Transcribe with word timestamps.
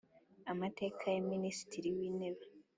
Amateka 0.51 1.03
ya 1.15 1.21
minisitiri 1.31 1.89
w 1.97 1.99
intebe 2.09 2.43